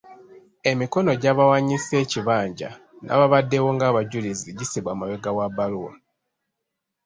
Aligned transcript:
Emikono 0.71 1.11
gy'abawaanyisa 1.21 1.93
ekibanja 2.03 2.69
n'ababaddewo 3.05 3.69
ng’abajulizi 3.75 4.47
gissibwa 4.57 4.91
mabega 4.99 5.31
wa 5.37 5.45
bbaluwa. 5.51 5.93